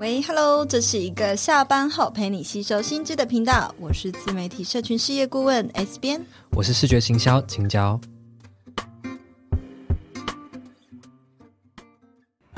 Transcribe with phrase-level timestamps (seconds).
[0.00, 8.00] 喂，Hello，这是一个下班后陪你吸收新知的频道，我是自媒体社群事业顾问 S 编，我是视觉行销青椒。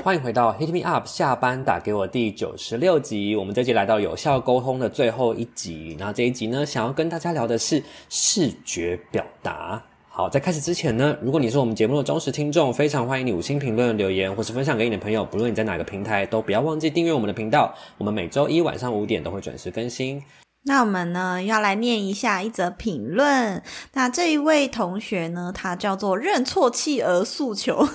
[0.01, 5.97] 欢迎回到 Hit Me Up 下班打给我第九十六集，我们这集来到有效沟通的最后一集。
[5.99, 9.83] 那这一集呢，想要跟大家聊的是视觉表达。
[10.15, 15.25] 好，在开始之前呢，如果你是我们节目的忠实听众，非常欢迎你五星评论留言，或是分享给你的朋友。
[15.25, 17.73] 不论你在哪个平台，都不要忘记订阅我们的频道。
[17.97, 20.21] 我们每周一晚上五点都会准时更新。
[20.65, 23.63] 那我们呢，要来念一下一则评论。
[23.93, 27.89] 那这一位同学呢，他叫做认错企鹅诉求。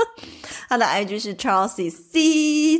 [0.70, 1.90] 他的 IG 是 Chelsea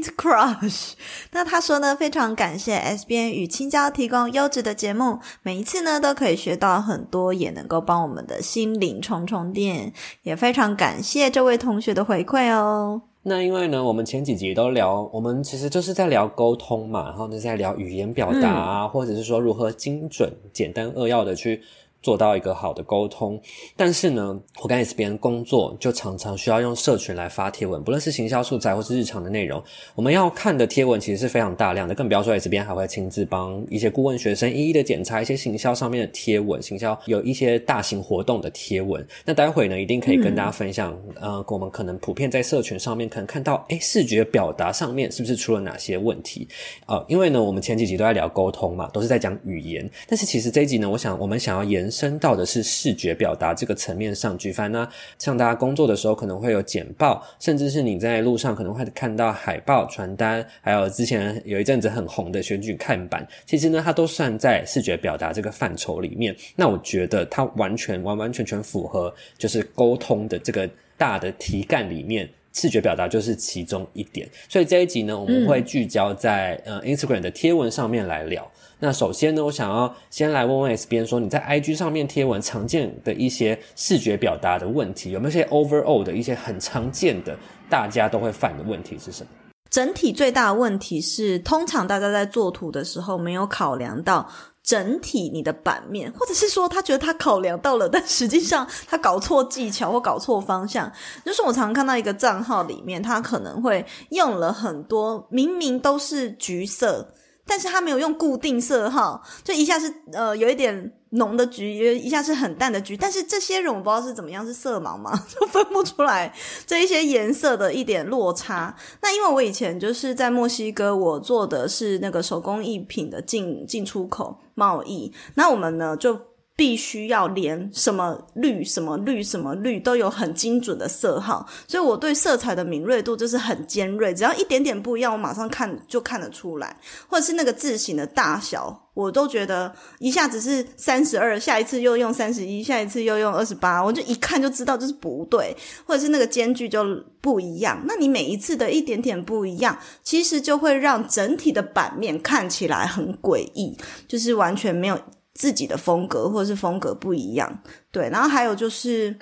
[0.04, 0.92] Crush。
[1.32, 9.92] 那他说呢，非常感谢 S 编与青椒提供优质的节目，每一次呢都可以学到很多，也能够帮我们的心灵充充电。
[10.22, 13.02] 也非常感谢这位同学的回馈哦。
[13.24, 21.62] 那因为呢，我们前几集都聊，我们其实就是在聊沟通嘛，然后就在聊语言表达啊，或者是说如何精准、简单扼要的去。
[22.00, 23.40] 做到一个好的沟通，
[23.76, 29.62] 但是呢，我跟 S 边工作就常常需要用社群来发贴文，不论是行销素材或是日常的内容，
[29.94, 39.04] 我们要看的贴文其实是非常大量的，更不要说 S 边还会亲自帮一些顾问学生一一的检查一些行销上面的贴文，行销有一些大型活动的贴文。
[39.24, 46.46] 那待会呢，一定可以跟大家分享，嗯、呃，我们可能普遍在社群上面可能看到，哎，视觉表达上面是不是出了哪些问题？
[46.86, 52.08] 呃，因为呢，我们前几集都在聊沟通嘛，都是在讲语言，但是其实这一集呢，我想我们想要延伸。
[52.08, 66.34] 升到的是视觉表达这个层面上，举凡呢，像大家工作的时候可能会有简报，甚至是你在路上可能会看到海报、传单，还有之前有一阵子很红的选举看板，其实呢，它都算在视觉表达这个范畴里面。
[66.56, 74.26] 那我觉得它完全完完全全符合，就是沟通的这个大的题干里面，视觉表达就是其中一点。
[74.48, 78.50] 所以这一集呢，我们会聚焦在、呃 Instagram 的贴文上面来聊。
[78.80, 87.36] 那首先呢，我想要先来问问 S 边说，你在 IG 上面贴文常见的一些视觉表达的问题，有没有一些 overall 的一些很常见的
[87.68, 89.30] 大家都会犯的问题是什么？
[89.68, 94.26] 整体最大的问题是，通常大家在做图的时候没有考量到
[94.62, 100.90] 整体你的版面，或者是说他觉得他考量到了，但实际上他搞错技巧或搞错方向。
[101.24, 107.12] 就是我常看到一个账号里面，他可能会用了很多明明都是橘色。
[107.48, 112.96] 但是他没有用固定色号，就一下是呃有一点浓的橘，一下是很淡的橘。
[112.96, 115.10] 但是这些人我不知道是怎么样，是色盲吗？
[115.28, 116.32] 就分不出来
[116.66, 118.76] 这一些颜色的一点落差。
[119.00, 126.20] 那因为我以前就是在墨西哥，我做的是那个手工艺品的进进出口贸易，那我们呢就。
[126.58, 136.76] 必须要连什么绿、什么绿、什么绿都有很精准的色号，所以我对色彩的敏锐度就是很尖锐，只要一点点不一样，我马上看就看得出来。
[137.06, 145.56] 或者是那个字型的大小，我都觉得一下子是三十二，下一次又用三十一，下一次又用二十八，我就一看就知道这是不对。
[145.86, 146.84] 或者是那个间距就
[147.20, 154.98] 不一样，那你每一次的一点点不一样，其实就会让整体的版面看起来很诡异，就是完全没有。
[155.38, 157.62] 自己的风格或者是风格不一样，
[157.92, 159.16] 对，然后还有就是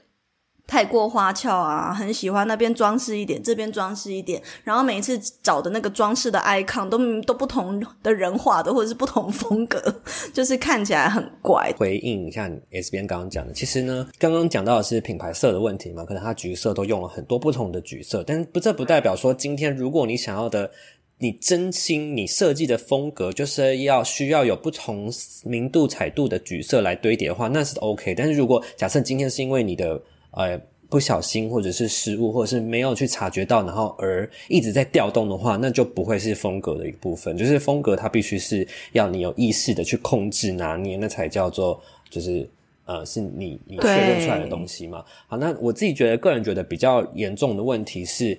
[0.66, 9.78] 太过花俏啊，很喜欢那边装饰一点，这边装饰一点，然后每一次找的那个装饰的 icon 都都不同的人画的，或者是不同风格，
[10.32, 11.71] 就是看起来很怪。
[11.77, 20.71] 回应一下 S 编刚刚讲的，其实呢，刚刚讲到的是品牌色的问题嘛，可能它橘色都用了很多不同的橘色，但不这不代表说今天如果你想要的。
[21.19, 25.10] 你真心，你设计的风格就是要需要有不同
[25.44, 28.15] 明度、彩度的橘色来堆叠的话，那是 OK。
[28.15, 29.99] 但是如果假设今天是因为你的
[30.32, 30.60] 呃
[30.91, 37.34] 不小心，或者是失误，或者是没有去察觉到，然后而一直在调动的话，那就不会是风格的一部分。
[37.34, 42.47] 就是风格它必须是要你有意识的去控制拿捏，那才叫做就是
[42.84, 45.03] 呃是你你确认出来的东西嘛。
[45.28, 48.39] 好，那我自己觉得个人觉得比较严重的问题是。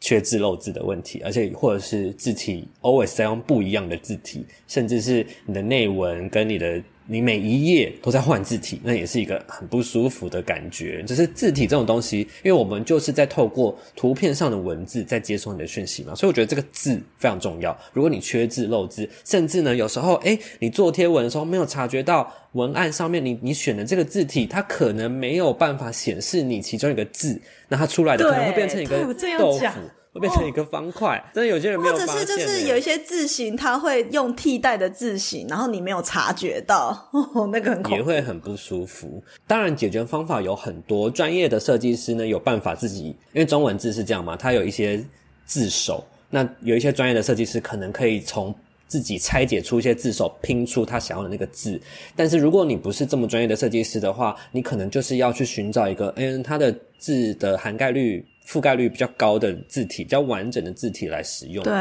[0.00, 11.02] 缺字漏字的问题，而且或者是字体 always 在用不一样的字体，甚至是你的内文跟你的你每一页都在换字体，那也是一个很不舒服的感觉。
[11.04, 17.76] 就是字体这种东西，因为我们就是在透过图片上的文字在接收你的讯息嘛，所以我觉得这个字非常重要。
[17.94, 27.40] 如果你缺字漏字，甚至呢有时候诶你做贴文的时候没有察觉到文案上面你你选的这个字体，它可能没有办法显示你其中一个字。
[27.68, 28.98] 那它出来的可能会变成一个
[29.38, 29.80] 豆腐，
[30.18, 31.22] 会变成一个方块。
[31.32, 39.22] 真的有些人没有或者是就是有一些字形，它会用替代的字形，然后你没有察觉到，哦，那个很，也会很不舒服。
[39.46, 45.04] 当然，解决方法有很多，专业的设计师呢有办法自己，因为中文字是这样嘛，它有一些
[45.44, 46.04] 字首。
[46.30, 48.54] 那有一些专业的设计师可能可以从
[48.86, 51.80] 自己拆解出一些字首，拼出他想要的那个字。
[52.14, 58.24] 但是如果你不是这么专业的设计师的话，你可能就是要去寻找一个，嗯，它的字的涵盖率。
[58.48, 61.62] 覆盖率比较高的字体，比较完整的字体来使用。
[61.62, 61.72] 对。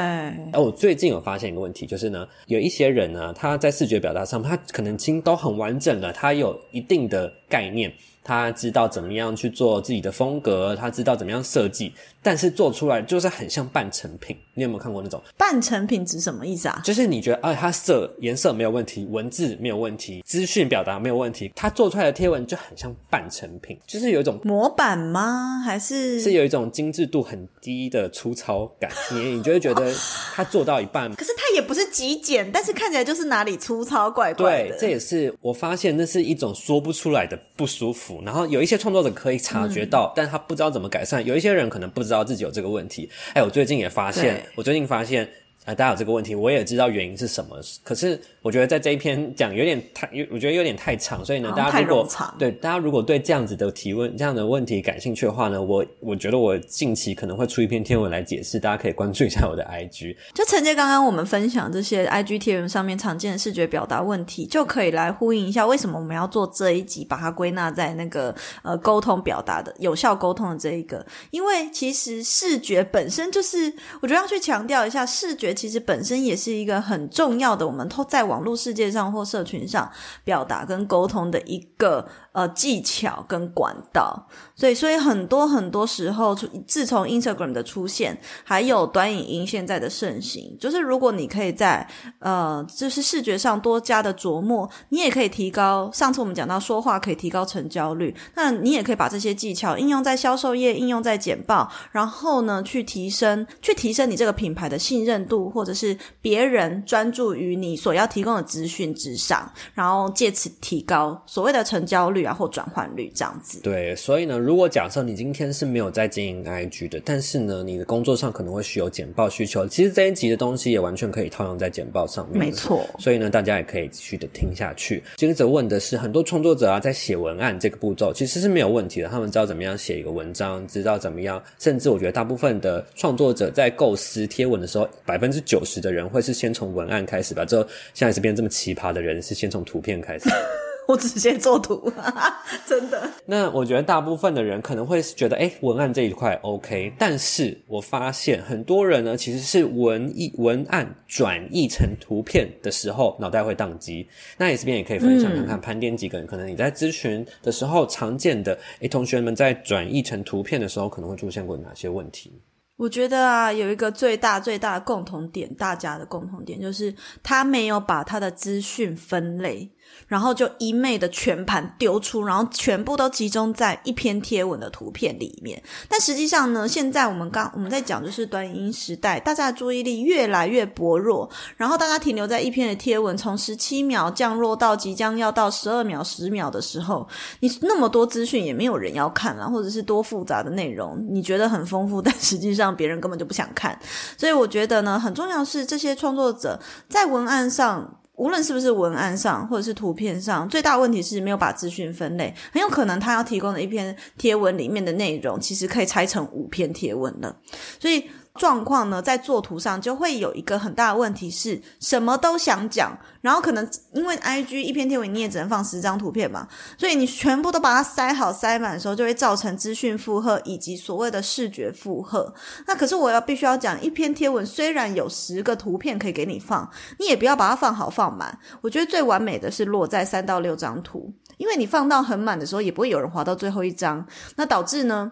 [0.51, 7.93] 而我最近有发现一个问题，就是呢，有一些人呢，他在视觉表达上，他可能已经都很完整了，他有一定的概念。
[8.23, 14.35] 他知道怎么样去做自己的风格，他知道怎么样设计，但是做出来就是很像半成品。
[14.53, 16.81] 你有没有看过那种半成品指什么意思啊？
[16.83, 25.61] 就是你觉得，哎，它色颜色没有问题，文字没有问题，资讯表达没有问题，它做出来的贴文就很像半成品，就是有一种模板吗？
[25.63, 28.91] 还是是有一种精致度很低的粗糙感？
[29.13, 29.89] 你你就会觉得
[30.35, 34.69] 他做到一半，可是他也不是极简，但是看起来就是哪里粗糙怪怪的。
[34.71, 38.21] 对，这也是我发现，那是一种说不出来的不舒服。
[38.25, 41.25] 然后有一些创作者可以察觉到，嗯，但他不知道怎么改善。
[41.25, 43.09] 有一些人可能不知道自己有这个问题。
[43.33, 45.29] 哎，我最近也发现，我最近发现。
[45.67, 47.59] 啊，大家有这个问题，我也知道原因是什么。
[47.83, 52.07] 可是我觉得在这一篇讲有点太，我觉得有点太长，所以呢，大家如果
[52.39, 60.15] 对大家如果对这样子的提问、这样的问题感兴趣的话呢，我我觉得我近期可能会出一篇贴文来解释，大家可以关注一下我的 IG。
[60.33, 68.33] 就承接刚刚我们分享这些 IG 贴文上面常见的视觉表达问题，就可以来呼应一下为什么我们要做这一集，把它归纳在那个
[68.63, 75.56] 呃沟通表达的有效沟通的这一个，因为其实视觉本身就是，我觉得要去强调一下视觉。
[75.57, 79.91] 其实本身也是一个很重要的，我们都在网络世界上或社群上
[80.23, 82.07] 表达跟沟通的一个。
[82.37, 86.35] 呃，技巧跟管道，所以所以很多很多时候，
[86.67, 91.89] 自从 Instagram 的出现，还有短影音现在的盛行，就是如果你可以在
[92.19, 95.89] 呃，就是视觉上多加的琢磨，你也可以提高。
[95.91, 112.17] 上次我们讲到说话可以提高成交率，那你也可以把这些技巧应用在销售业，应用在简报，然后呢，去提升，去提升你这个品牌的信任度，或者是别人专注于你所要提供的资讯之上，然后借此提高所谓的成交率。
[112.23, 113.61] 啊或转换率这样子。
[113.61, 122.37] 对，所以呢，如果假设你今天是没有在经营 IG 的，但是呢，你的工作上可能会需有简报需求，其实这一集的东西也完全可以套用在简报上面。
[122.37, 122.85] 没错。
[122.99, 125.01] 所以呢，大家也可以继续的听下去。
[125.15, 137.45] 接着问的是，很多创作者啊，在写文案这个步骤其实是没有问题的，他们知道怎么样写一个文章，知道怎么样，甚至我觉得大部分的创作者在构思贴文的时候，百分之九十的人会是先从文案开始吧。
[137.45, 140.29] 之后现在是变这么奇葩的人，是先从图片开始。
[140.87, 141.91] 我只先做图，
[142.65, 143.11] 真的。
[143.25, 154.07] 那我觉得大部分的人可能会觉得，哎，文案这一块 OK，但是我发现很多人呢，其实是文艺文案转译成图片的时候，脑袋会宕机。
[154.37, 162.31] 那你这边也可以分享看看，盘点几个人，可能你在咨询的时候常见的，哎，同学们在转译成图片的时候，可能会出现过哪些问题？
[162.77, 169.69] 我觉得啊，有一个最大最大的共同点，大家的共同点就是他没有把他的资讯分类。
[170.07, 175.61] 然后就一昧的全盘丢出，然后全部都集中在一篇贴文的图片里面。
[175.89, 187.07] 但实际上呢，现在我们刚我们在讲就是短影音时代，大家的注意力越来越薄弱，然后大家停留在一篇的贴文，从十七秒降落到即将要到十二秒、十秒的时候，
[187.41, 193.77] 你那么多资讯也没有人要看了，或者是多复杂的内容，你觉得很丰富，但实际上别人根本就不想看。
[194.17, 197.99] 所以我觉得呢，很重要是这些创作者在文案上。
[198.17, 207.35] 无论是不是文案上或者是图片上，最大问题是没有把资讯分类，很有可能他要提供的一篇贴文里面的内容，其实可以拆成五篇贴文的，
[207.79, 208.03] 所以。
[208.37, 222.33] 状况呢，在作图上就会有一个很大的问题，是什么都想讲，然后可能因为 IG 一篇贴文你也只能放十张图片嘛，所以你全部都把它塞好塞满的时候，就会造成资讯负荷以及所谓的视觉负荷。
[222.67, 228.37] 那可是我要必须要讲，一篇贴文虽然有十个图片可以给你放，你也不要把它放好放满。
[228.61, 235.11] 我觉得最完美的是落在三到六张图，因为你放到很满的时候，也不会有人滑到最后一张，那导致呢，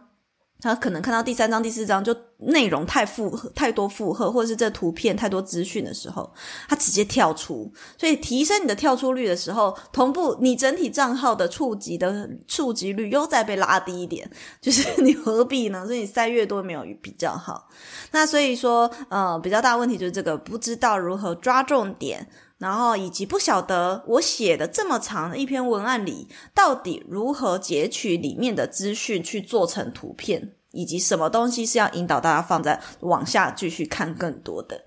[0.62, 6.34] 他可能看到第三张、第四张就内容太负荷、太多负荷，或者是这图片太多资讯的时候，
[6.68, 7.72] 他直接跳出。
[7.98, 14.28] 所以提升你的跳出率的时候，同步你整体账号的触及的触及率又再被拉低一点，
[14.60, 15.86] 就是你何必呢？
[15.86, 17.70] 所以你塞越多没有比较好。
[18.12, 22.28] 那所以说，呃，比较大问题就是这个不知道如何抓重点。
[22.58, 34.86] 然后以及不晓得我写的这么长的一篇文案里，到底如何截取里面的资讯去做成图片，以及什么东西是要引导大家放在往下继续看更多的。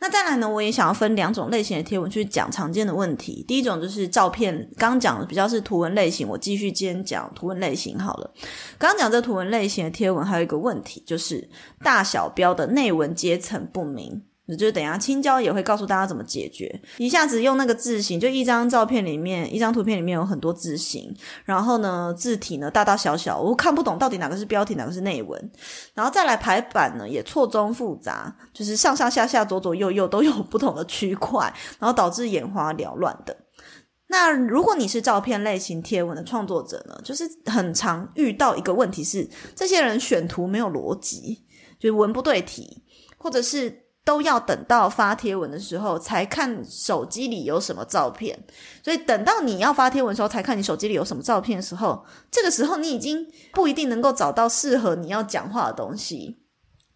[0.00, 3.42] 那再来呢，我也想要分两种类型的贴文去讲常见的问题。
[3.46, 8.30] 第一种就是照片，刚讲的比较是图文类型，我继续今天讲图文类型好了。
[8.76, 11.48] 刚刚讲这图文类型的贴文，还有一个问题就是
[11.82, 14.24] 大小标的内文阶层不明。
[14.46, 16.82] 就是等下青椒也会告诉大家怎么解决。
[16.98, 25.50] 一下子用那个字型，就一张照片里面，一张图片里面有很多字型，然后呢字体呢大大小小，我看不懂到底哪个是标题，哪个是内文。
[25.94, 33.34] 然后再来排版呢也错综复杂，就是上上下下、左左右右都有不同的区块，然后导致眼花缭乱的。
[34.08, 41.46] 那如果你是照片类型贴文的创作者呢，就是很常遇到一个问题是，这些人选图没有逻辑，
[41.80, 42.82] 就是文不对题，
[43.16, 43.83] 或者是。
[44.04, 48.38] 都要等到发贴文的时候才看手机里有什么照片，
[48.82, 56.43] 所以等到你要发贴文的时候才看你手机里有什么照片的时候，这个时候你已经不一定能够找到适合你要讲话的东西。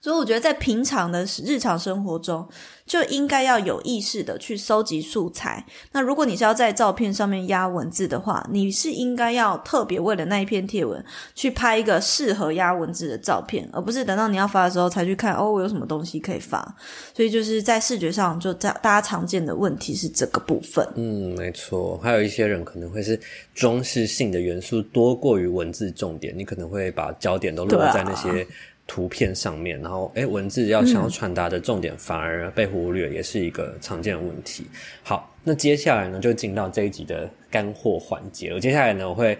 [0.01, 2.49] 所以我觉得，在平常的日常生活中，
[2.87, 5.67] 就应该要有意识的去搜集素材。
[5.91, 16.77] 那如果你是要在照片上面压文字的话，你是应该要特别为了那一篇贴文去拍一个适合压文字的照片，而不是等到你要发的时候才去看哦，我有什么东西可以发。
[17.13, 20.87] 所以就是在视觉上，就在大家常见的问题是这个部分。
[20.95, 21.99] 嗯，没错。
[21.99, 23.19] 还有一些人可能会是
[23.53, 28.47] 装饰性的元素多过于文字重点，你可能会把焦点都落在那些。
[28.89, 34.67] 图片上面，然后诶，文字要想要传达的重点反而被忽略，也是一个常见的问题。
[35.03, 38.51] 好，那接下来呢，就进到这一集的干货环节。
[38.51, 39.37] 我接下来呢，我会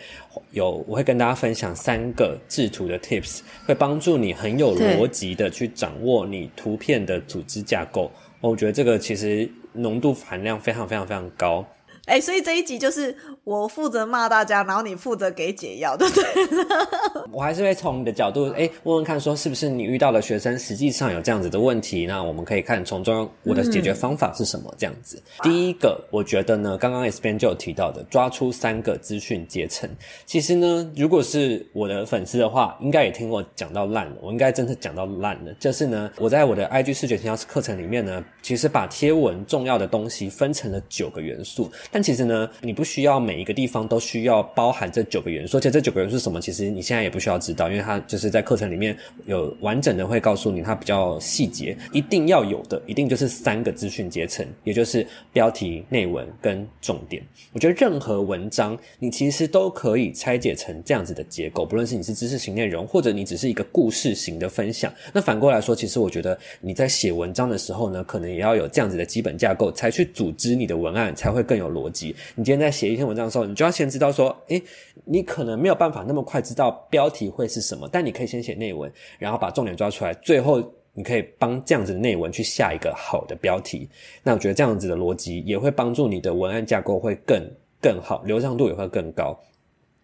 [0.53, 8.13] 有我会跟大家分享三个制图的 tips，会帮助你很有逻辑的去掌握你图片的组织架构。
[8.41, 11.67] 我觉得这个其实浓度含量非常非常非常高。
[12.09, 16.25] 哎，所以这一集就是我负责骂大家，然后你负责给解药，对不对？
[17.31, 22.07] 我还是会从你的角度，哎，问问看，说是不是你遇到的学生实际上有这样子的问题？
[22.07, 24.75] 那我们可以看从中我的解决方法是什么？
[24.79, 25.23] 这样子。
[25.45, 29.89] 嗯、第一个，我觉得呢，刚刚 S 编就有提到的，抓出三个资讯阶层。
[30.25, 34.17] 其实呢，如果是我的粉丝的话，应该也听我讲到烂了。
[34.23, 35.53] 我应该真的讲到烂了。
[35.61, 41.71] 就是呢，我在我的 IG 视觉营销课程里面呢，其实把贴文重要的东西分成了九个元素。
[41.91, 46.41] 但其实呢，你不需要每一个地方都需要包含这九个元素，而且这九个元素是什么？
[46.41, 51.77] 其实你现在也不需要知道，因为它就是在课程里面有完整的会告诉你，它比较细节。
[51.93, 57.23] 一定要有的，一定就是三个资讯阶层，也就是标题、内文跟重点。
[57.53, 64.93] 我觉得任何文章，你其实都可以拆解成这样子的结构，不论是你是知识型内容，或者你只是一个故事型的分享。
[65.13, 72.15] 那反过来说，其实我觉得你在写文章的时候呢，可能也要有这样子的基本架构，才去组织你的文案，才会更有逻辑。
[72.35, 74.63] 你今天在写一篇文章的时候，你就要先知道说，诶，
[75.05, 80.63] 你可能没有办法那么快知道标题会是什么，但你可以先写内文，然后把重点抓出来，最后
[80.95, 83.89] 你可以帮这样子的内文去下一个好的标题。
[84.23, 87.41] 那我觉得这样子的逻辑也会帮助你的文案架构会更
[87.81, 89.39] 更好，流畅度也会更高。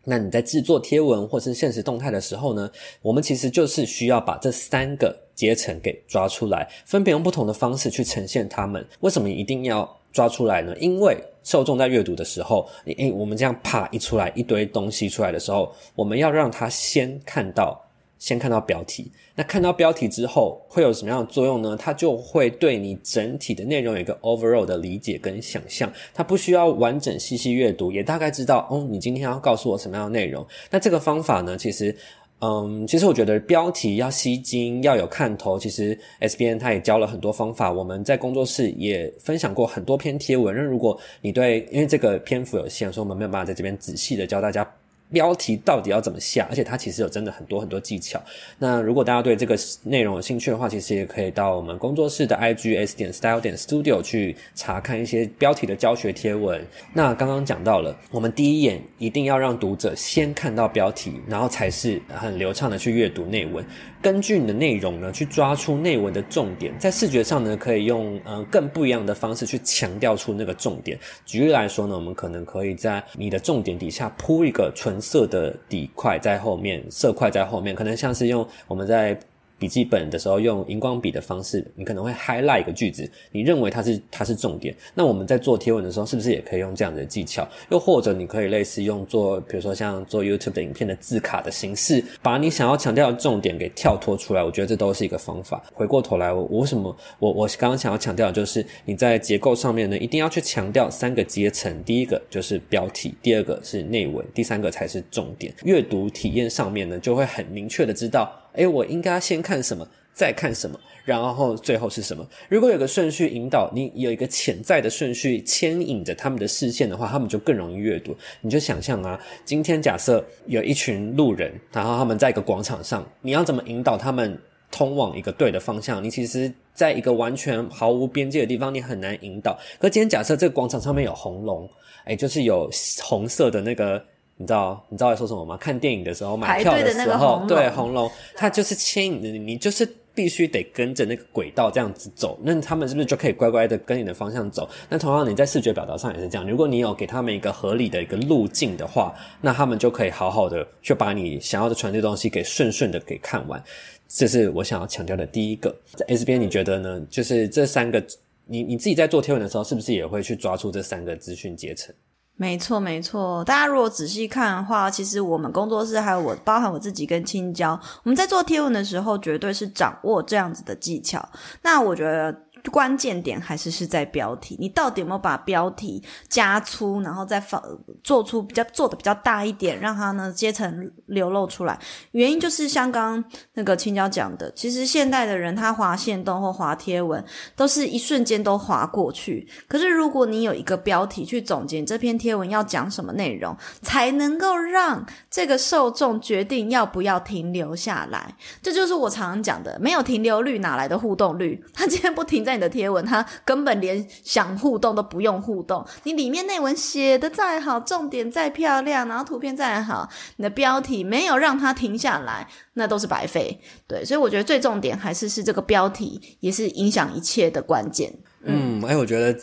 [0.06, 8.86] 那你在制作贴文或是现实动态的时候呢，我们其实就是需要把这三个阶层给抓出来，分别用不同的方式去呈现它们。
[9.00, 10.74] 为什么一定要抓出来呢？
[10.78, 17.78] 因为受众在阅读的时候，诶，我们这样啪一出来一堆东西出来的时候，我们要让他先看到，
[18.18, 19.10] 先看到标题。
[19.34, 21.76] 那看到标题之后会有什么样的作用呢？
[21.76, 25.92] 他就会对你整体的内容有一个 overall 的理解跟想象。
[26.14, 30.46] 他不需要完整细细阅读，也大概知道哦，你今天要告诉我什么样的内容。
[30.70, 31.94] 那这个方法呢，其实。
[32.40, 35.58] 嗯，其实我觉得标题要吸睛，要有看头。
[35.58, 40.54] 其实 SBN 他也教了很多方法，我们在工作室也分享过很多篇贴文。
[40.54, 44.68] 那如果你对，因为这个篇幅有限，所以我们没有办法在这边仔细的教大家。
[45.14, 46.46] 标题到底要怎么下？
[46.50, 48.20] 而且它其实有真的很多很多技巧。
[48.58, 56.60] 那如果大家对这个内容有兴趣的话，其实也可以到我们工作室的 IG S 点 Style 点 Studio 去查看一些标题的教学贴文。
[56.92, 63.64] 那刚刚讲到了，我们第一眼一定要让读者先看到标题，然后才是很流畅的去阅读内文。
[64.02, 70.98] 根据你的内容呢，去抓出内文的重点，在视觉上呢，可以用呃更不一样的方式去强调出那个重点。
[71.24, 79.20] 举例来说呢，我们可能可以在你的重点底下铺一个纯色的底块在后面，色块在后面，可能像是用我们在。
[79.58, 84.74] 笔记本的时候用荧光笔的方式，你可能会 highlight 一个句子，你认为它是它是重点。
[84.94, 87.46] 那我们在做贴文的时候，是不是也可以用这样的技巧？
[87.70, 94.42] 又或者你可以类似用做，比如说像做 YouTube 的影片的字卡的形式，把你想要强调的重点给跳脱出来。
[94.42, 95.62] 我觉得这都是一个方法。
[95.72, 101.82] 回过头来，我为什么我我刚刚想要强调的就是你在结构上面呢，一定要去强调三个阶层。
[101.84, 105.54] 第一个就是标题，第二个是内文，第三个才是重点。
[105.64, 108.32] 阅读体验上面呢，就会很明确的知道。
[108.54, 109.86] 诶，我应该先看什么？
[110.12, 112.24] 再看什么，然后最后是什么。
[112.48, 118.16] 如果有个顺序引导你，有一个潜在的顺序牵引着他们的视线的话，他们就更容易阅读。
[118.40, 124.38] 你就想象啊，今天假设有一群路人，然后他们在一个广场上，你要怎么引导他们
[124.70, 126.02] 通往一个对的方向？
[126.02, 129.58] 你其实在一个完全毫无边界的地方，你很难引导。
[129.80, 131.68] 可今天假设这个广场上面有红龙，
[132.04, 132.70] 诶，就是有
[133.02, 134.00] 红色的那个。
[134.36, 135.56] 你知道你知道在说什么吗？
[135.56, 142.38] 看电影的时候买票的时候，红对红龙，它就是牵引着你，你就是必须得跟着那个轨道这样子走。
[142.42, 144.68] 那他们是不是就可以乖乖的跟你的方向走？
[144.88, 146.48] 那同样你在视觉表达上也是这样。
[146.48, 153.62] 如果你有给他们一个合理的一个路径的话，那他们就可以好好的去把你想要的传递东西给顺顺的给看完。
[154.08, 155.74] 这是我想要强调的第一个。
[155.94, 157.00] 在 S 边你觉得呢？
[157.08, 158.04] 就是这三个，
[158.46, 161.94] 你你自己在做贴文的时候，是不是也会去抓出这三个资讯阶层？
[162.36, 163.44] 没错，没错。
[163.44, 171.28] 大家如果仔细看的话，其实我们工作室还有我，包含我自己跟青椒，我们在做贴文的时候，绝对是掌握这样子的技巧。
[171.62, 172.43] 那我觉得。
[172.70, 177.62] 关键点还是是在标题，你到底有没有把标题加粗，然后再放
[178.02, 181.78] 做出比较做的比较大一点，让它呢阶层流露出来。
[182.12, 187.22] 原因就是像刚那个青椒讲的，其实现代的人他划线动或划贴文，
[187.54, 189.46] 都是一瞬间都划过去。
[189.68, 198.34] 可是如果你有一个标题去总结这篇贴文要讲什么内容，才能够让这个受众决定要不要停留下来。
[198.62, 201.62] 这就是我常常讲的，没有停留率哪来的互动率？
[201.74, 202.53] 他今天不停在。
[202.58, 205.84] 的贴文，他根本连想互动都不用互动。
[206.04, 213.60] 你里面内文写的再好，重点再漂亮，然后图片再好，你的标题没有让他停下来，那都是白费。
[213.86, 218.12] 对，所以我觉得最重点还是是这个标题，也是影响一切的关键。
[218.42, 219.38] 嗯，哎、我觉得。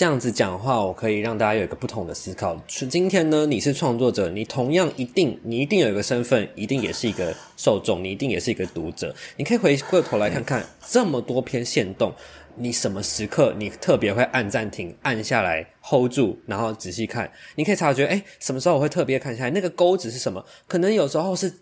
[0.00, 2.58] 这样子讲话，我可以让大家有一个不同的思考。
[2.66, 9.14] 是今天呢，你是创作者，你同样一定，你一定有一个身份，一定也是一个受众，你一定也是一个读者。
[9.36, 12.14] 你可以回过头来看看这么多篇线动，
[12.56, 19.50] 你什么时刻你特别会按暂停，按下来 hold 住，然后仔细看，你可以察觉，诶，什么时候我会特别看下来？
[19.50, 20.42] 那个钩子是什么？
[20.66, 21.52] 可能有时候是。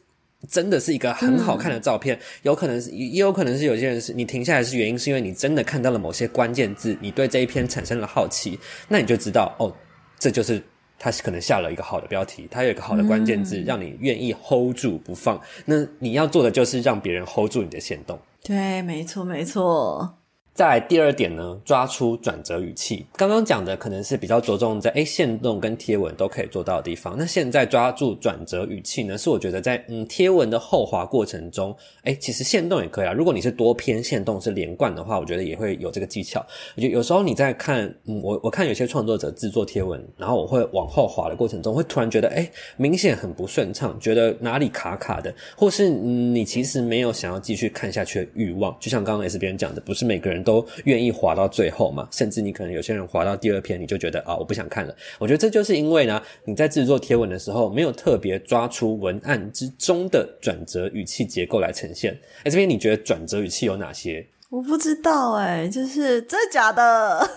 [0.49, 9.75] 真的是一个很好看的照片，嗯、有可能是，也有可能是有些人是你停下来是原因，是因为你真的看到了某些关键字，你对这一篇产生了好奇，那你就知道哦，
[10.19, 10.63] 这就是
[10.99, 15.41] 他可能下了一个好的标题，他有一个好的关键字，嗯、让你愿意 hold 住不放。
[15.65, 18.19] 那你要做的就是让别人 hold 住你的行动。
[18.43, 20.19] 对，没错，没错。
[20.59, 23.07] 再来第二点呢，抓出转折语气。
[23.15, 27.15] 刚刚讲的可能是比较着重在诶线动跟贴文都可以做到的地方。
[27.17, 33.13] 那现在抓住转折语气呢，是我觉得在嗯贴文的后滑过程中，诶其实线动也可以啊。
[33.13, 36.45] 如果你是多篇线动是连贯的话，我觉得也会有这个技巧。
[36.75, 48.77] 我觉得有时候你在看，嗯，我我看有些创作者制作贴文，然后我会往后滑的过程中，会突然觉得诶明显很不顺畅，觉得哪里卡卡的，或是嗯你其实没有想要继续看下去的欲望。
[48.81, 50.45] 就像刚刚 S 编讲的，不是每个人。
[50.49, 52.09] 都愿意滑到最后嘛？
[52.11, 54.97] 甚至你可能有些人滑到第二篇，你就觉得啊，我不想看了。
[55.19, 62.19] 我觉得这就是因为呢，你在制作贴文的时候，没有特别抓出文案之中的转折语气结构来呈现。
[62.45, 64.27] 哎，这边你觉得转折语气有哪些？
[64.49, 67.29] 我不知道哎、欸，就是真的假的？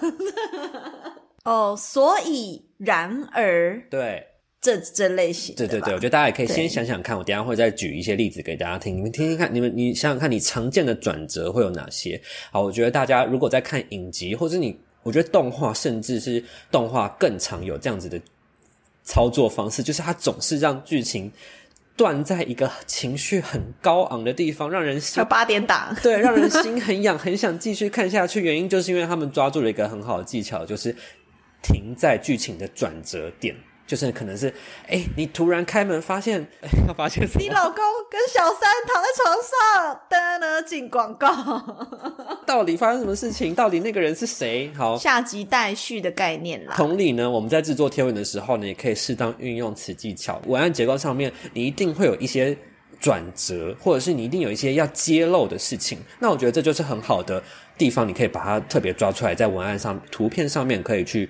[1.44, 4.26] 哦，所以然而对。
[4.62, 12.22] 这这类型，对对对，我觉得大家也可以先想想看，我等一下会再举一些例子给大家听，你们听听看，你们你想想看，你常见的转折会有哪些？
[12.52, 18.22] 好，我觉得大家如果在看影集，或者你，我觉得动画，甚至是动画更常有这样子的
[19.04, 21.32] 操作方式，就是它总是让剧情
[21.98, 28.44] 断在一个情绪很高昂的地方，让人心八点档， 对，让人心很痒，很想继续看下去。
[28.44, 30.96] 原因就是因为他们抓住了一个很好的技巧，就是
[31.64, 33.56] 停在剧情的转折点。
[33.88, 34.48] 就是可能是，
[34.88, 36.48] 哎、欸，你突然开门发现，
[36.96, 37.28] 发现？
[37.38, 41.30] 你老公跟小三躺在床上，噔噔进广告。
[42.48, 43.54] 到底发生什么事情？
[43.54, 44.72] 到底那个人是谁？
[44.78, 46.74] 好，下集待续的概念啦。
[46.78, 50.42] 同理呢，我们在制作贴文的时候呢，也可以适当运用此技巧。
[50.48, 52.58] 文案结构上面，你一定会有一些
[53.00, 56.00] 转折，或者是你一定有一些要揭露的事情。
[56.20, 57.44] 那我觉得这就是很好的
[57.78, 61.30] 地方，你可以把它特别抓出来，在文案上、图片上面可以去。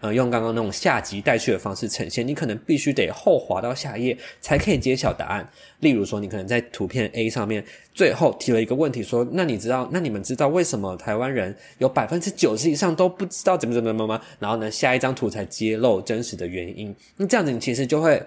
[0.00, 5.46] 呃，用刚刚那种下集带去的方式呈现，你可能必须得后滑到下页才可以揭晓答案。
[5.80, 16.94] 例如说，你可能在图片 A 上面最后提了一个问题，说：“那你知道，那你们知道为什么台湾人有百分之九十以上都不知道怎么怎么怎么吗？”然后呢，下一张图才揭露真实的原因。
[17.16, 18.22] 那这样子，你其实就会。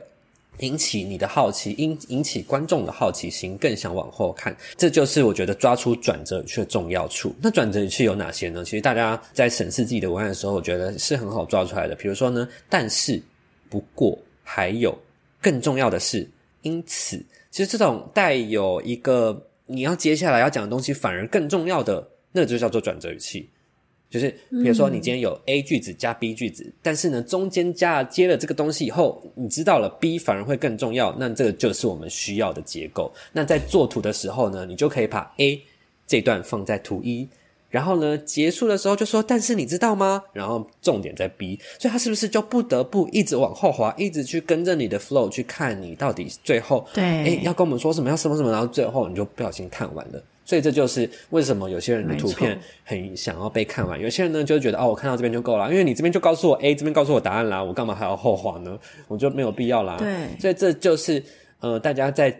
[0.59, 4.55] 引起你的好奇，引引起观众的好奇心，更想往后看。
[4.77, 7.33] 这就是我觉得抓出转折语气的重要处。
[7.41, 8.63] 那转折语气有哪些呢？
[8.63, 11.95] 其实大家在审视自己的文案的时候，我觉得是很好抓出来的。
[11.95, 13.21] 比如说呢，但是、
[13.69, 14.97] 不过、还有
[15.41, 16.29] 更重要的是，
[16.61, 17.17] 因此，
[17.49, 23.49] 其实这种带有一个你要接下来要讲的东西反而更重要的，那就叫做转折语气。
[24.13, 33.11] 就是比如说，你今天有 A 句子加 B 句子，嗯、但是呢，中间加接了这个东西以后，你知道了 B 反而会更重要，那这个就是我们需要的结构。
[33.31, 35.59] 那在做图的时候呢，你就可以把 A
[36.05, 37.27] 这段放在图一，
[37.71, 40.21] 然后呢，结束的时候就说，但是你知道吗？
[40.31, 50.23] 然后重点在 B，所以他是不是就不得不一直往后滑，一直去跟着你的 flow 去看你到底最后对，哎要跟我们说什么，要什么什么，然后最后你就不小心看完了。
[50.45, 58.77] 所以这就是为什么有些人的图片很想要被看完，有些人呢就觉得哦，我看到这边就够了，因为你这边就告诉我 A，这边告诉我答案啦，我干嘛还要后话呢？
[59.07, 59.97] 我就没有必要啦。
[59.97, 61.23] 对，所以这就是
[61.59, 62.35] 呃，大家在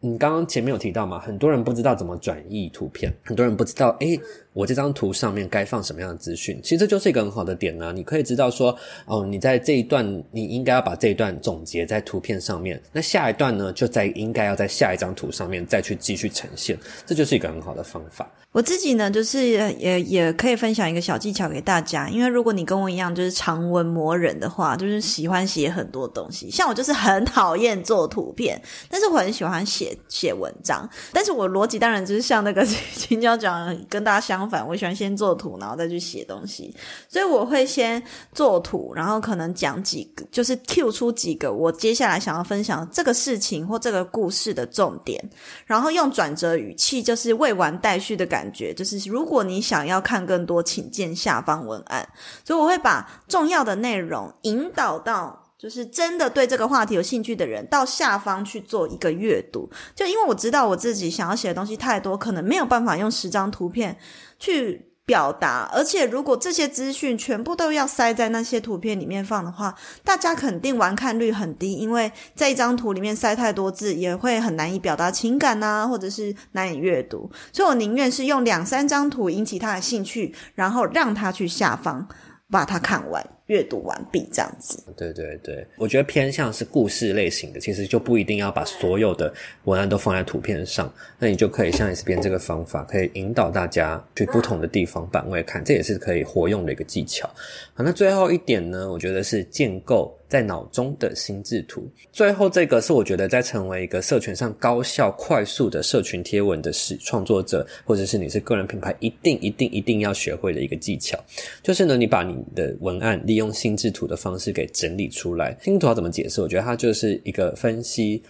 [0.00, 4.18] 你刚刚前面有提到嘛，很多人不知道怎么转译图片，很多人不知道诶
[4.52, 6.60] 我这张图上面该放什么样的资讯？
[6.62, 12.80] 其实这就是一个很好的点呢、你可以知道说，哦，你在这一段，你应该要把这一段总结在图片上面。
[12.92, 16.76] 那下一段呢，就在应该要在下一张图上面再去继续呈现。
[17.06, 18.28] 这就是一个很好的方法。
[18.50, 22.08] 我自己呢，就是也也可以分享一个小技巧给大家。
[22.08, 26.50] 因为如果你跟我一样，就是长文磨人的话，就是喜欢写很多东西。
[26.50, 30.90] 像我就是很讨厌做图片，但是我很喜欢写写文章。
[31.12, 34.39] 但是我逻辑当然就是像那个 青椒讲，跟大家相。
[34.40, 36.74] 相反，我喜欢先做图，然后再去写东西。
[37.10, 45.22] 所以我会先做图，然后可能讲几个，就是 Q 出几个我接下来想要分享这个事情或这个故事的重点，
[45.66, 48.72] 然后用转折语气，就是未完待续的感觉。
[48.72, 52.08] 就是如果你想要看更多，请见下方文案。
[52.42, 55.49] 所以我会把重要的内容引导到。
[55.60, 59.68] 就是真的对这个话题有兴趣的人，到下方去做一个阅读。
[59.94, 63.98] 就因为我知道我自己想要写的东西太多，可能没有办法用十张图片
[64.38, 65.68] 去表达。
[65.70, 77.30] 而且如果这些资讯全部都要塞在那些图片里面放的话，大家肯定完看率很低，因为在一张图里面塞太多字，也会很难以表达情感呐，或者是难以阅读。
[77.52, 82.08] 所以我宁愿是用两三张图引起他的兴趣，然后让他去下方
[82.50, 83.22] 把它看完。
[83.50, 84.80] 阅读完毕，这样子。
[84.96, 89.32] 对对对，我觉得偏向是故事类型的，其实就不一定要把所有的
[89.64, 97.28] 文案都放在图片上，那你就可以像 S 边这个方法，可以引导大家去不同的地方版位看，这也是可以活用的一个技巧。
[97.74, 101.86] 好，那最后一点呢，我觉得是建构在脑中的心智图。
[102.12, 111.18] 最后这个是我觉得在成为一个社群上高效快速的社群贴文的始创作者，或者是你是个人品牌，一定一定一定要学会的一个技巧，
[111.62, 115.58] 就是呢，你把你的文案利用心智图的方式给整理出来。
[115.60, 116.40] 心智图要怎么解释？
[116.40, 118.22] 我觉得它就是一个分析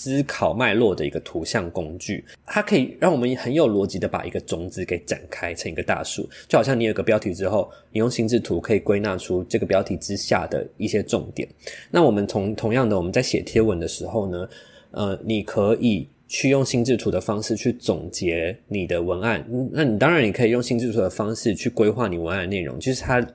[0.00, 2.24] 思考脉络的一个图像工具。
[2.46, 11.48] 它可以让我们很有逻辑的把一个种子给展开成一个大树，就好像你有个标题之后，你用心智图可以归纳出这个标题之下的一些重点。
[11.90, 14.48] 那我们同同样的，我们在写贴文的时候呢，
[14.92, 19.44] 呃，你可以去用心智图的方式去总结你的文案。
[19.72, 23.26] 那你当然你可以用心智图的方式去规划你文案的内容，就是它。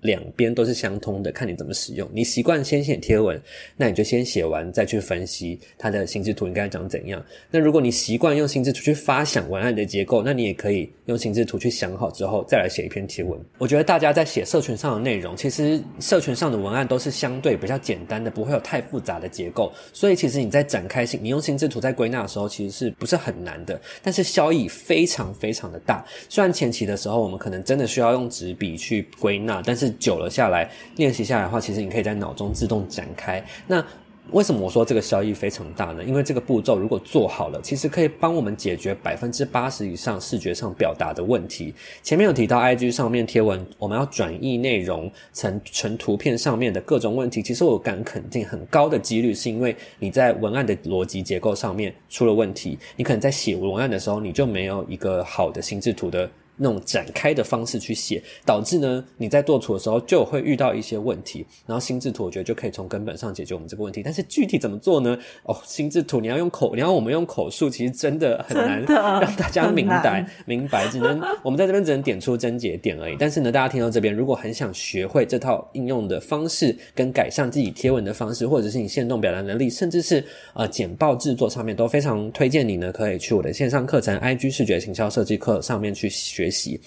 [0.00, 2.08] 两边都是相通的，看你怎么使用。
[2.12, 3.40] 你习惯先写贴文，
[3.76, 7.22] 那你就先写完再去分析它的心智图应该长怎样。
[7.50, 13.38] 那如果你习惯用心智图去发想文案的结构，那你也可以用心智图去想好之后再来写一篇贴文。
[13.58, 19.72] 我觉得大家在写社群上的内容，其实社群上的文案都是相对比较简单的，不会有太复杂的结构。
[19.92, 23.80] 所以其实你在展开性，你用心智图在归纳的时候，其实是不是很难的？
[24.02, 26.04] 但是效益非常非常的大。
[26.28, 33.44] 虽然前期的时候我们可能真的需要用纸笔去归纳，但是久了下来，练习下来的话，其实你可以在脑中自动展开。
[33.66, 33.84] 那
[34.32, 36.04] 为什么我说这个效益非常大呢？
[36.04, 41.74] 因为这个步骤如果做好了，其实可以帮我们解决百分之八十以上视觉上表达的问题。
[42.00, 52.78] 前面有提到 IG 上面贴文，我们要转译内容成成图片上面的各种问题，其实我敢肯定，很高的几率是因为你在文案的逻辑结构上面出了问题。
[52.94, 56.30] 你可能在写文案的时候，你就没有一个好的心智图的。
[56.62, 64.02] 那种展开的方式去写，导致呢你在做图的时候就会遇到一些问题，然后心智图我觉得就可以从根本上解决我们这个问题。
[64.04, 65.18] 但是具体怎么做呢？
[65.44, 73.16] 哦，心智图你要用口，你要我们用口述，其实真的很难 让 大家明白明白，只能我们在这边只能点出症结点而已。
[73.18, 86.49] 但是呢，大家听到这边，如果很想学会这套应用的方式，跟改善自己贴文的方式，或者是你线动表达能力，甚至是呃简报制作上面，都非常推荐你呢，可以去我的线上课程 IG 视觉行销设计课上面去学。
[86.50, 86.80] 习。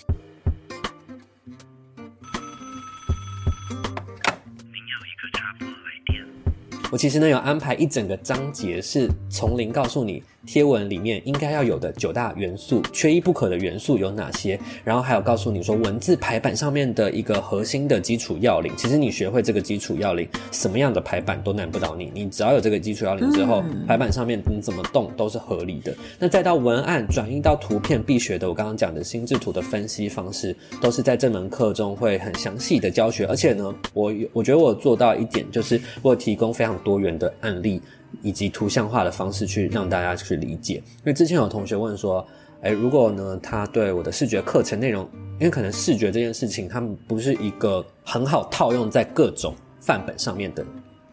[6.91, 14.59] 我其实呢有安排一整个章节，是从零告诉你贴文里面应该要有的九大元素，缺一不可的元素有哪些？
[14.83, 18.73] 然后还有告诉你说，文字排版上面的一个核心的基础要领。
[18.75, 22.11] 其实你学会这个基础要领，什么样的排版都难不倒你。
[22.13, 25.95] 你只要有这个基础要领之后，排版上面你怎么动都是合理的。
[26.19, 33.25] 那再到文案转移到图片必学的，我刚刚讲的心智图的分析方式，都是在这门课中会很详细的教学。
[33.27, 37.81] 而且呢，我我觉得我做到一点，就是我有提供非常多元的案例。
[38.21, 42.25] 以及图像化的方式去让大家去理解，因为之前有同学问说，
[42.61, 45.07] 哎，如果呢，他对我的视觉课程内容，
[45.39, 50.65] 因为可能视觉这件事情，他们不是一个很好套用在各种范本上面的。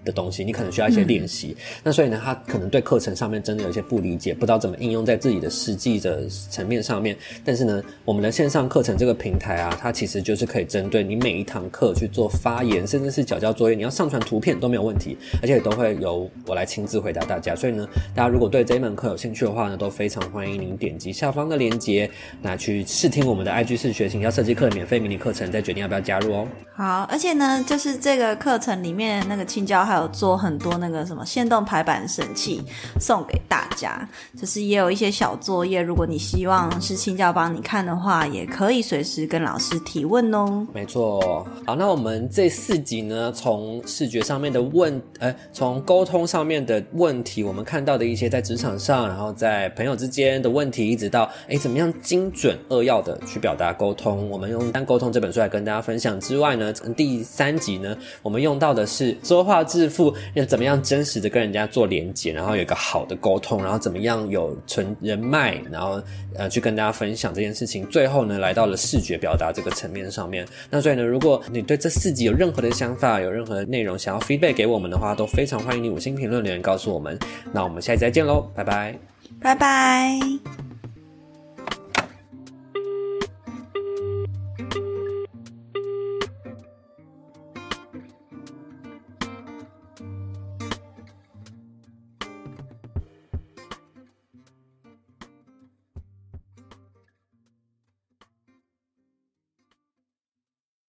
[0.05, 1.57] 的东西，你可能需要一些练习。
[1.59, 7.17] 嗯、那所以呢，他可能对课程上面真的有一些不理解，不知道怎么应用在自己的实际的层面上面。
[7.45, 17.55] 但是呢，我们的线上课程这个平台啊，它其实就是可以针对你每一堂课去做发言，甚至是缴交作业，你要上传图片都没有问题，而且都会由我来亲自回答大家。
[17.55, 22.11] 所以呢，大家如果对这一门课有兴趣的话呢，都非常欢迎您点击下方的链接，
[22.41, 26.49] 那去试听我们的 IG 视学行销设计课的免费迷你课程，再决定要不要加入哦。
[26.75, 32.62] 好，而且呢，就是这个课程里面那个青椒还有做很多那个什么限动排版神器
[33.00, 40.64] 送给大家，就是也有一些小作业，如果你希望是青教帮你看的话，也可以随时跟老师提问哦。
[40.72, 56.72] 没错，好，那我们这四集呢，从视觉上面的问，呃，从沟通上面的问题，我们看到的一些在职场上，然后在朋友之间的问题，一直到哎，怎么样精准扼要的去表达沟通，我们用《单沟通》这本书来跟大家分享之外呢。
[56.96, 66.03] 第三集呢，我们用到的是说话之致富，要怎么样真实的跟人家做连接，然后有一个好的沟通，然后怎么样有存人脉，然后
[66.35, 67.87] 呃去跟大家分享这件事情。
[67.87, 70.47] 最后呢，来到了视觉表达这个层面上面。
[70.69, 77.19] 那所以呢，如果你对这四集有任何的想法，有任何的内容想要 feedback 给我们的话，都非常欢迎你五星评论留言告诉我们。
[77.53, 78.99] 那我们下期再见喽，拜拜，
[79.40, 80.69] 拜拜。